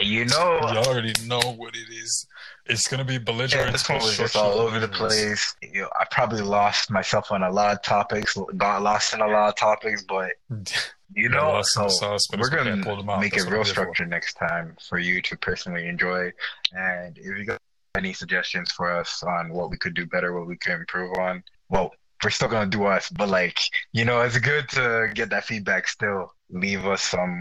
[0.00, 2.26] You know, You already know what it is.
[2.66, 3.72] It's gonna be belligerent.
[3.88, 5.54] was just all over the place.
[5.62, 9.26] You know, I probably lost myself on a lot of topics, got lost in a
[9.26, 10.32] lot of topics, but
[11.14, 13.20] you know, so sauce, but we're gonna Pull them out.
[13.20, 13.80] make That's it real I'm here for.
[13.82, 16.32] structured next time for you to personally enjoy.
[16.72, 17.60] And if you got
[17.96, 21.44] any suggestions for us on what we could do better, what we could improve on,
[21.68, 21.92] well,
[22.24, 23.08] we're still gonna do us.
[23.10, 23.60] But like,
[23.92, 25.86] you know, it's good to get that feedback.
[25.86, 27.38] Still, leave us some.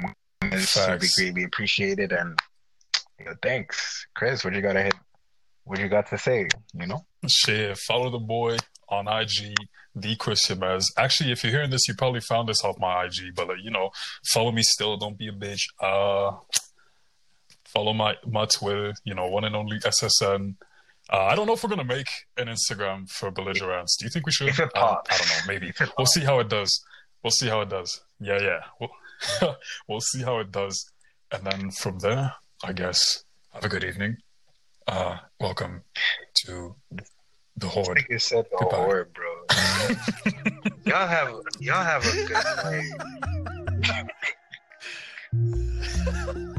[0.51, 1.15] It's would be Facts.
[1.17, 2.11] greatly appreciated.
[2.11, 2.39] And
[3.19, 4.43] you know, thanks, Chris.
[4.43, 4.95] What you gotta hit?
[5.65, 6.47] What you got to say?
[6.73, 7.05] You know.
[7.27, 8.57] Shit, follow the boy
[8.89, 9.55] on IG,
[9.95, 10.91] the Chris Jimenez.
[10.97, 13.71] Actually, if you're hearing this, you probably found this off my IG, but like, you
[13.71, 13.91] know,
[14.25, 14.97] follow me still.
[14.97, 15.61] Don't be a bitch.
[15.79, 16.35] Uh,
[17.65, 18.93] follow my my Twitter.
[19.03, 20.55] You know, one and only SSN.
[21.11, 23.97] Uh, I don't know if we're gonna make an Instagram for belligerents.
[23.97, 24.49] Do you think we should?
[24.49, 25.11] If it I, pops.
[25.11, 25.53] I don't know.
[25.53, 26.83] Maybe we'll see how it does.
[27.23, 28.01] We'll see how it does.
[28.19, 28.59] Yeah, yeah.
[28.79, 28.89] We'll
[29.88, 30.91] we'll see how it does.
[31.32, 34.17] And then from there, I guess, have a good evening.
[34.88, 35.84] Uh, welcome
[36.45, 36.76] to
[37.57, 37.97] the horde.
[37.97, 38.78] Like you said the Goodbye.
[38.78, 39.32] horde, bro.
[40.86, 42.43] y'all have y'all have a good
[46.24, 46.49] night.